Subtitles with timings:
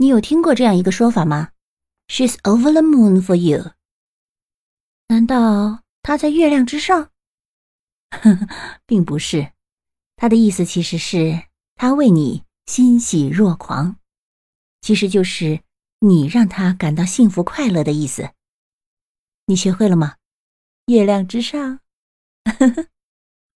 [0.00, 1.50] 你有听过这样一个说法吗
[2.08, 3.72] ？She's over the moon for you.
[5.08, 7.10] 难道她在月亮之上？
[8.86, 9.52] 并不是。
[10.16, 13.96] 她的意思其实是她为你欣喜若狂。
[14.80, 15.60] 其实就是
[15.98, 18.30] 你让她感到幸福快乐的意思。
[19.44, 20.16] 你学会了吗？
[20.86, 21.80] 月亮之上？
[22.58, 22.86] 呵呵